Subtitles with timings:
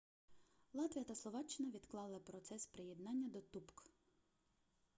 [0.73, 3.83] латвія та словаччина відклали процес приєднання до тупк